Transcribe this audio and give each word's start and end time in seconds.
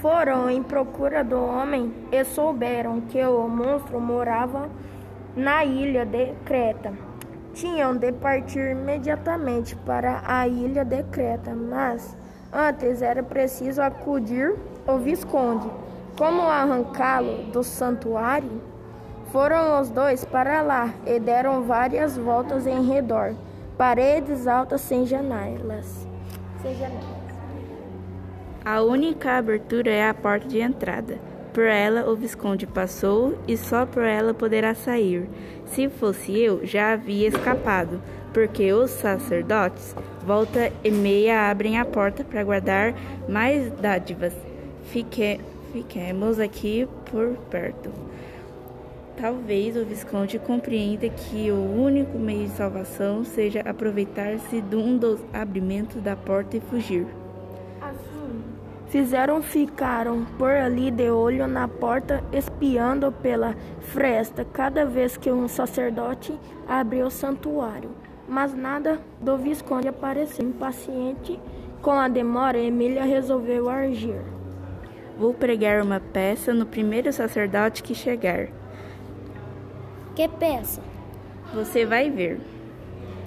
Foram 0.00 0.50
em 0.50 0.62
procura 0.62 1.24
do 1.24 1.42
homem 1.42 1.92
e 2.12 2.22
souberam 2.24 3.00
que 3.00 3.24
o 3.24 3.48
monstro 3.48 3.98
morava 3.98 4.68
na 5.34 5.64
ilha 5.64 6.04
de 6.04 6.32
Creta. 6.44 6.92
Tinham 7.54 7.96
de 7.96 8.12
partir 8.12 8.72
imediatamente 8.72 9.74
para 9.74 10.22
a 10.26 10.46
ilha 10.46 10.84
de 10.84 11.02
Creta, 11.04 11.54
mas 11.54 12.16
antes 12.52 13.00
era 13.00 13.22
preciso 13.22 13.80
acudir 13.80 14.54
o 14.86 14.98
Visconde. 14.98 15.68
Como 16.18 16.42
arrancá-lo 16.42 17.50
do 17.50 17.62
santuário? 17.62 18.60
Foram 19.32 19.80
os 19.80 19.88
dois 19.88 20.24
para 20.24 20.60
lá 20.60 20.90
e 21.06 21.18
deram 21.18 21.62
várias 21.62 22.16
voltas 22.16 22.66
em 22.66 22.86
redor, 22.86 23.34
paredes 23.76 24.46
altas 24.46 24.82
sem 24.82 25.06
janelas. 25.06 26.06
Sem 26.62 26.74
janelas. 26.74 27.35
A 28.66 28.82
única 28.82 29.38
abertura 29.38 29.92
é 29.92 30.08
a 30.08 30.12
porta 30.12 30.48
de 30.48 30.58
entrada. 30.58 31.20
Por 31.54 31.62
ela 31.62 32.10
o 32.10 32.16
Visconde 32.16 32.66
passou 32.66 33.38
e 33.46 33.56
só 33.56 33.86
por 33.86 34.02
ela 34.02 34.34
poderá 34.34 34.74
sair. 34.74 35.28
Se 35.66 35.88
fosse 35.88 36.36
eu, 36.36 36.66
já 36.66 36.92
havia 36.92 37.28
escapado, 37.28 38.02
porque 38.34 38.72
os 38.72 38.90
sacerdotes, 38.90 39.94
volta 40.26 40.72
e 40.82 40.90
meia, 40.90 41.48
abrem 41.48 41.78
a 41.78 41.84
porta 41.84 42.24
para 42.24 42.42
guardar 42.42 42.92
mais 43.28 43.70
dádivas. 43.70 44.34
Fique, 44.90 45.40
fiquemos 45.72 46.40
aqui 46.40 46.88
por 47.08 47.36
perto. 47.48 47.92
Talvez 49.16 49.76
o 49.76 49.84
Visconde 49.84 50.40
compreenda 50.40 51.08
que 51.08 51.52
o 51.52 51.72
único 51.72 52.18
meio 52.18 52.48
de 52.48 52.56
salvação 52.56 53.22
seja 53.22 53.60
aproveitar-se 53.60 54.60
de 54.60 54.74
um 54.74 54.98
dos 54.98 55.20
abrimentos 55.32 56.02
da 56.02 56.16
porta 56.16 56.56
e 56.56 56.60
fugir. 56.60 57.06
Fizeram 58.96 59.42
ficaram 59.42 60.24
por 60.38 60.48
ali 60.48 60.90
de 60.90 61.10
olho 61.10 61.46
na 61.46 61.68
porta, 61.68 62.24
espiando 62.32 63.12
pela 63.12 63.54
fresta 63.78 64.42
cada 64.42 64.86
vez 64.86 65.18
que 65.18 65.30
um 65.30 65.46
sacerdote 65.46 66.32
abriu 66.66 67.08
o 67.08 67.10
santuário. 67.10 67.90
Mas 68.26 68.54
nada 68.54 68.98
do 69.20 69.36
Visconde 69.36 69.86
apareceu. 69.86 70.46
Impaciente 70.46 71.38
com 71.82 71.90
a 71.90 72.08
demora, 72.08 72.56
Emília 72.56 73.04
resolveu 73.04 73.68
agir. 73.68 74.18
Vou 75.18 75.34
pregar 75.34 75.82
uma 75.82 76.00
peça 76.00 76.54
no 76.54 76.64
primeiro 76.64 77.12
sacerdote 77.12 77.82
que 77.82 77.94
chegar. 77.94 78.48
Que 80.14 80.26
peça? 80.26 80.80
Você 81.52 81.84
vai 81.84 82.08
ver. 82.08 82.40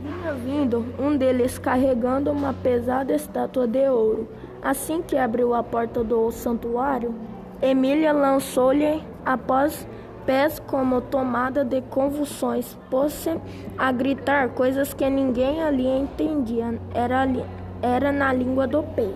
Vinha 0.00 0.32
vindo 0.32 0.86
um 0.96 1.16
deles 1.16 1.58
carregando 1.58 2.30
uma 2.30 2.54
pesada 2.54 3.12
estátua 3.12 3.66
de 3.66 3.88
ouro. 3.88 4.28
Assim 4.62 5.02
que 5.02 5.16
abriu 5.16 5.54
a 5.54 5.62
porta 5.62 6.02
do 6.02 6.30
santuário, 6.30 7.14
Emília 7.62 8.12
lançou-lhe 8.12 9.02
após 9.24 9.86
pés 10.26 10.58
como 10.58 11.00
tomada 11.00 11.64
de 11.64 11.80
convulsões, 11.82 12.76
pôs-se 12.90 13.38
a 13.78 13.92
gritar 13.92 14.48
coisas 14.50 14.92
que 14.92 15.08
ninguém 15.08 15.62
ali 15.62 15.86
entendia. 15.86 16.78
Era, 16.92 17.22
ali, 17.22 17.44
era 17.80 18.10
na 18.10 18.32
língua 18.32 18.66
do 18.66 18.82
pé. 18.82 19.08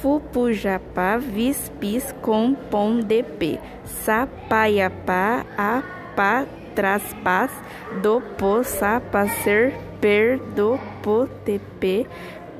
Fupujapá, 0.00 1.16
vispis 1.16 2.12
com 2.20 2.54
pão 2.54 2.98
de 2.98 3.22
pé. 3.22 3.60
Sapaiapá, 3.84 5.46
a 5.56 5.82
pa 6.16 6.44
traspas 6.74 7.50
do 8.02 8.20
po 8.36 8.64
sapa 8.64 9.28
ser 9.28 9.74
per 10.00 10.38
do 10.38 10.78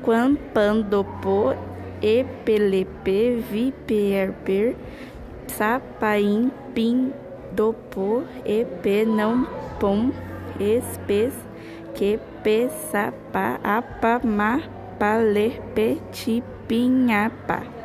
po 0.03 0.11
tepe 0.11 0.11
quan 0.11 0.35
pan 0.53 0.83
do 0.91 1.03
sapaim 5.47 6.51
e 8.45 8.65
pe 8.83 9.05
não 9.05 9.47
pom 9.79 10.11
espes 10.59 11.33
que 11.95 12.19
pe 12.43 12.69
sapa 12.91 13.59
apa 13.63 14.19
ma 14.23 14.59
pale 14.99 15.61
pe 15.75 15.97
ti 16.11 16.43
pinhapa 16.67 17.82